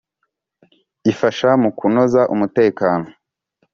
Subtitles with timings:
[1.11, 3.07] ifasha mu kunoza umutekano.